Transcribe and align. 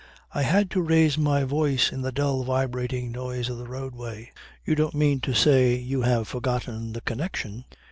I 0.33 0.41
had 0.41 0.71
to 0.71 0.81
raise 0.81 1.15
my 1.15 1.43
voice 1.43 1.91
in 1.91 2.01
the 2.01 2.11
dull 2.11 2.43
vibrating 2.43 3.11
noise 3.11 3.49
of 3.49 3.59
the 3.59 3.67
roadway. 3.67 4.31
"You 4.65 4.73
don't 4.73 4.95
mean 4.95 5.19
to 5.19 5.35
say 5.35 5.75
you 5.75 6.01
have 6.01 6.27
forgotten 6.27 6.93
the 6.93 7.01
connection?" 7.01 7.65